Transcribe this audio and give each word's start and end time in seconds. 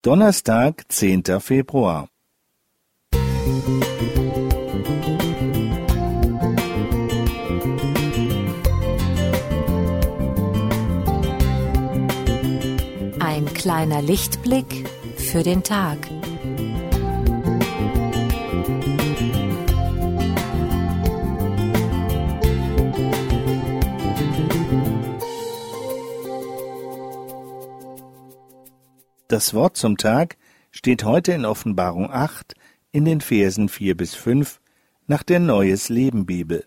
Donnerstag, 0.00 0.84
zehnter 0.88 1.40
Februar. 1.40 2.08
Ein 13.18 13.46
kleiner 13.54 14.00
Lichtblick 14.00 14.88
für 15.16 15.42
den 15.42 15.64
Tag. 15.64 15.98
Das 29.28 29.52
Wort 29.52 29.76
zum 29.76 29.98
Tag 29.98 30.38
steht 30.70 31.04
heute 31.04 31.32
in 31.32 31.44
Offenbarung 31.44 32.10
8 32.10 32.54
in 32.92 33.04
den 33.04 33.20
Versen 33.20 33.68
4 33.68 33.94
bis 33.94 34.14
5 34.14 34.58
nach 35.06 35.22
der 35.22 35.38
Neues 35.38 35.90
Leben 35.90 36.24
Bibel. 36.24 36.64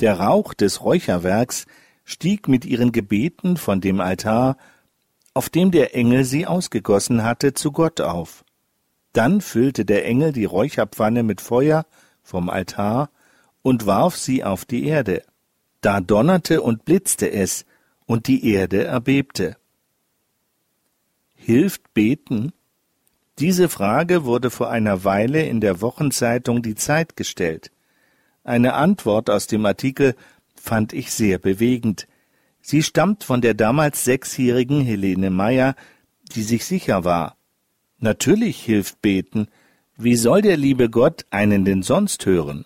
Der 0.00 0.18
Rauch 0.18 0.54
des 0.54 0.82
Räucherwerks 0.82 1.66
stieg 2.02 2.48
mit 2.48 2.64
ihren 2.64 2.90
Gebeten 2.90 3.56
von 3.56 3.80
dem 3.80 4.00
Altar, 4.00 4.56
auf 5.34 5.48
dem 5.48 5.70
der 5.70 5.94
Engel 5.94 6.24
sie 6.24 6.48
ausgegossen 6.48 7.22
hatte, 7.22 7.54
zu 7.54 7.70
Gott 7.70 8.00
auf. 8.00 8.44
Dann 9.12 9.40
füllte 9.40 9.84
der 9.84 10.04
Engel 10.06 10.32
die 10.32 10.46
Räucherpfanne 10.46 11.22
mit 11.22 11.40
Feuer 11.40 11.86
vom 12.24 12.50
Altar 12.50 13.08
und 13.62 13.86
warf 13.86 14.16
sie 14.16 14.42
auf 14.42 14.64
die 14.64 14.86
Erde. 14.88 15.22
Da 15.80 16.00
donnerte 16.00 16.60
und 16.60 16.84
blitzte 16.84 17.30
es, 17.30 17.66
und 18.04 18.26
die 18.26 18.52
Erde 18.52 18.84
erbebte. 18.84 19.56
Hilft 21.46 21.92
beten? 21.92 22.54
Diese 23.38 23.68
Frage 23.68 24.24
wurde 24.24 24.48
vor 24.48 24.70
einer 24.70 25.04
Weile 25.04 25.44
in 25.44 25.60
der 25.60 25.82
Wochenzeitung 25.82 26.62
Die 26.62 26.74
Zeit 26.74 27.18
gestellt. 27.18 27.70
Eine 28.44 28.72
Antwort 28.72 29.28
aus 29.28 29.46
dem 29.46 29.66
Artikel 29.66 30.16
fand 30.54 30.94
ich 30.94 31.12
sehr 31.12 31.38
bewegend. 31.38 32.08
Sie 32.62 32.82
stammt 32.82 33.24
von 33.24 33.42
der 33.42 33.52
damals 33.52 34.06
sechsjährigen 34.06 34.80
Helene 34.80 35.28
Meyer, 35.28 35.74
die 36.34 36.44
sich 36.44 36.64
sicher 36.64 37.04
war. 37.04 37.36
Natürlich 37.98 38.62
hilft 38.64 39.02
beten. 39.02 39.48
Wie 39.98 40.16
soll 40.16 40.40
der 40.40 40.56
liebe 40.56 40.88
Gott 40.88 41.26
einen 41.28 41.66
denn 41.66 41.82
sonst 41.82 42.24
hören? 42.24 42.64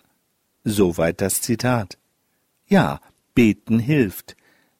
Soweit 0.63 1.19
das 1.19 1.41
Zitat. 1.41 1.97
Ja, 2.65 3.01
beten 3.35 3.77
hilft. 3.77 4.37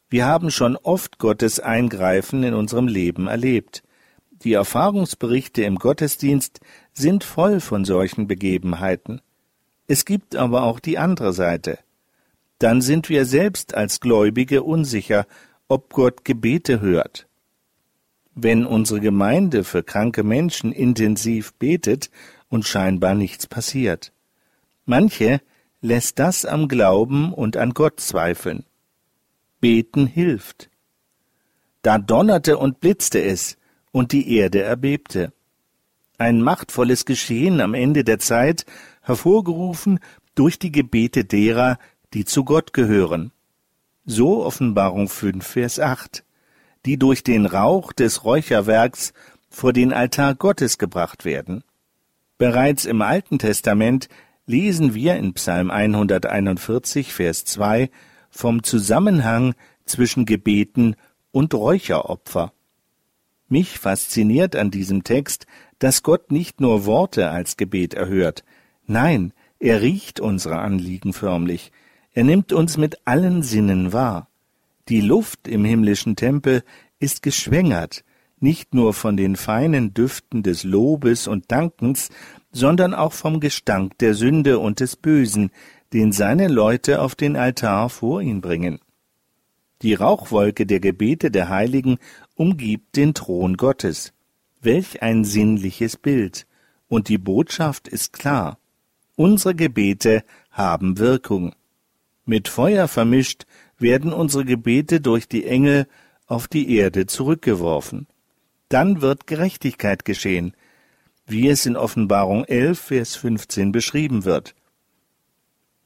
Wir 0.09 0.25
haben 0.25 0.51
schon 0.51 0.77
oft 0.77 1.17
Gottes 1.17 1.59
Eingreifen 1.59 2.43
in 2.43 2.53
unserem 2.53 2.87
Leben 2.87 3.27
erlebt. 3.27 3.83
Die 4.43 4.53
Erfahrungsberichte 4.53 5.63
im 5.63 5.75
Gottesdienst 5.75 6.61
sind 6.93 7.23
voll 7.23 7.59
von 7.59 7.83
solchen 7.83 8.27
Begebenheiten. 8.27 9.21
Es 9.87 10.05
gibt 10.05 10.35
aber 10.35 10.63
auch 10.63 10.79
die 10.79 10.97
andere 10.97 11.33
Seite. 11.33 11.79
Dann 12.57 12.81
sind 12.81 13.09
wir 13.09 13.25
selbst 13.25 13.73
als 13.73 13.99
Gläubige 13.99 14.63
unsicher, 14.63 15.25
ob 15.67 15.93
Gott 15.93 16.23
Gebete 16.23 16.79
hört. 16.81 17.27
Wenn 18.33 18.65
unsere 18.65 19.01
Gemeinde 19.01 19.63
für 19.63 19.83
kranke 19.83 20.23
Menschen 20.23 20.71
intensiv 20.71 21.53
betet 21.55 22.09
und 22.47 22.65
scheinbar 22.65 23.15
nichts 23.15 23.47
passiert. 23.47 24.13
Manche 24.85 25.41
lässt 25.81 26.19
das 26.19 26.45
am 26.45 26.67
Glauben 26.67 27.33
und 27.33 27.57
an 27.57 27.73
Gott 27.73 27.99
zweifeln. 27.99 28.65
Beten 29.59 30.07
hilft. 30.07 30.69
Da 31.81 31.97
donnerte 31.97 32.57
und 32.57 32.79
blitzte 32.79 33.21
es, 33.21 33.58
und 33.91 34.11
die 34.11 34.35
Erde 34.35 34.61
erbebte. 34.61 35.33
Ein 36.17 36.41
machtvolles 36.41 37.05
Geschehen 37.05 37.61
am 37.61 37.73
Ende 37.73 38.03
der 38.03 38.19
Zeit, 38.19 38.65
hervorgerufen 39.01 39.99
durch 40.35 40.59
die 40.59 40.71
Gebete 40.71 41.25
derer, 41.25 41.79
die 42.13 42.25
zu 42.25 42.43
Gott 42.43 42.73
gehören. 42.73 43.31
So 44.05 44.43
Offenbarung 44.43 45.07
5, 45.07 45.45
Vers 45.45 45.79
8, 45.79 46.23
die 46.85 46.97
durch 46.97 47.23
den 47.23 47.45
Rauch 47.45 47.93
des 47.93 48.23
Räucherwerks 48.23 49.13
vor 49.49 49.73
den 49.73 49.93
Altar 49.93 50.35
Gottes 50.35 50.77
gebracht 50.77 51.25
werden. 51.25 51.63
Bereits 52.37 52.85
im 52.85 53.01
Alten 53.01 53.39
Testament 53.39 54.07
lesen 54.45 54.93
wir 54.93 55.15
in 55.15 55.33
Psalm 55.33 55.71
141, 55.71 57.13
Vers 57.13 57.45
2 57.45 57.89
vom 58.29 58.63
Zusammenhang 58.63 59.55
zwischen 59.85 60.25
Gebeten 60.25 60.95
und 61.31 61.53
Räucheropfer. 61.53 62.53
Mich 63.49 63.79
fasziniert 63.79 64.55
an 64.55 64.69
diesem 64.71 65.03
Text, 65.03 65.47
dass 65.79 66.03
Gott 66.03 66.31
nicht 66.31 66.61
nur 66.61 66.85
Worte 66.85 67.31
als 67.31 67.57
Gebet 67.57 67.95
erhört, 67.95 68.43
nein, 68.85 69.33
er 69.59 69.81
riecht 69.81 70.19
unsere 70.19 70.59
Anliegen 70.59 71.13
förmlich, 71.13 71.71
er 72.13 72.23
nimmt 72.23 72.53
uns 72.53 72.77
mit 72.77 73.05
allen 73.05 73.43
Sinnen 73.43 73.91
wahr. 73.91 74.29
Die 74.87 75.01
Luft 75.01 75.47
im 75.47 75.65
himmlischen 75.65 76.15
Tempel 76.15 76.63
ist 76.99 77.23
geschwängert, 77.23 78.03
nicht 78.39 78.73
nur 78.73 78.93
von 78.93 79.17
den 79.17 79.35
feinen 79.35 79.93
Düften 79.93 80.43
des 80.43 80.63
Lobes 80.63 81.27
und 81.27 81.51
Dankens, 81.51 82.09
sondern 82.51 82.93
auch 82.93 83.13
vom 83.13 83.39
Gestank 83.39 83.97
der 83.97 84.13
Sünde 84.13 84.59
und 84.59 84.79
des 84.79 84.95
Bösen, 84.95 85.51
den 85.93 86.11
seine 86.11 86.47
Leute 86.47 87.01
auf 87.01 87.15
den 87.15 87.35
Altar 87.35 87.89
vor 87.89 88.21
ihn 88.21 88.41
bringen. 88.41 88.79
Die 89.81 89.93
Rauchwolke 89.93 90.65
der 90.65 90.79
Gebete 90.79 91.31
der 91.31 91.49
Heiligen 91.49 91.99
umgibt 92.39 92.95
den 92.95 93.13
Thron 93.13 93.57
Gottes. 93.57 94.13
Welch 94.61 95.01
ein 95.01 95.25
sinnliches 95.25 95.97
Bild. 95.97 96.47
Und 96.87 97.09
die 97.09 97.17
Botschaft 97.17 97.89
ist 97.89 98.13
klar. 98.13 98.57
Unsere 99.17 99.53
Gebete 99.53 100.23
haben 100.49 100.97
Wirkung. 100.99 101.53
Mit 102.23 102.47
Feuer 102.47 102.87
vermischt 102.87 103.45
werden 103.77 104.13
unsere 104.13 104.45
Gebete 104.45 105.01
durch 105.01 105.27
die 105.27 105.45
Engel 105.45 105.85
auf 106.27 106.47
die 106.47 106.73
Erde 106.77 107.07
zurückgeworfen. 107.07 108.07
Dann 108.69 109.01
wird 109.01 109.27
Gerechtigkeit 109.27 110.05
geschehen, 110.05 110.53
wie 111.27 111.49
es 111.49 111.65
in 111.65 111.75
Offenbarung 111.75 112.45
11, 112.45 112.79
Vers 112.79 113.15
15 113.17 113.73
beschrieben 113.73 114.23
wird. 114.23 114.55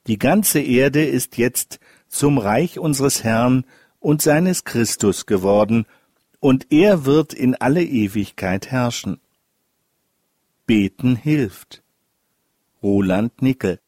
Die 0.06 0.20
ganze 0.20 0.60
Erde 0.60 1.04
ist 1.04 1.38
jetzt 1.38 1.80
zum 2.10 2.38
Reich 2.38 2.78
unseres 2.78 3.24
Herrn 3.24 3.66
und 4.00 4.22
seines 4.22 4.66
Christus 4.66 5.26
geworden, 5.26 5.88
und 6.44 6.74
er 6.74 7.06
wird 7.06 7.34
in 7.34 7.56
alle 7.56 7.86
Ewigkeit 7.86 8.70
herrschen. 8.70 9.22
Beten 10.66 11.16
hilft. 11.16 11.84
Roland 12.82 13.42
Nickel 13.42 13.80